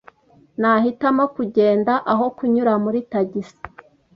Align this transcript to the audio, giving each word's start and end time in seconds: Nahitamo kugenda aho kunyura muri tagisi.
Nahitamo 0.59 1.23
kugenda 1.35 1.93
aho 2.11 2.25
kunyura 2.37 2.73
muri 2.83 2.99
tagisi. 3.11 3.57